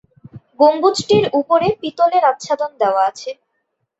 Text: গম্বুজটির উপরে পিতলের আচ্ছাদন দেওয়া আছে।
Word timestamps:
গম্বুজটির 0.59 1.25
উপরে 1.39 1.67
পিতলের 1.81 2.23
আচ্ছাদন 2.31 2.71
দেওয়া 2.81 3.01
আছে। 3.09 3.29